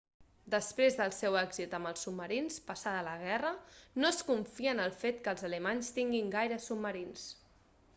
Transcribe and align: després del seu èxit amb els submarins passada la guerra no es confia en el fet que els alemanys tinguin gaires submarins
després 0.51 0.95
del 1.01 1.11
seu 1.17 1.37
èxit 1.41 1.75
amb 1.79 1.89
els 1.91 2.07
submarins 2.07 2.57
passada 2.71 3.05
la 3.11 3.15
guerra 3.27 3.53
no 4.05 4.13
es 4.13 4.27
confia 4.33 4.75
en 4.77 4.83
el 4.89 4.97
fet 5.05 5.25
que 5.29 5.37
els 5.37 5.49
alemanys 5.51 5.97
tinguin 6.01 6.39
gaires 6.39 6.73
submarins 6.73 7.33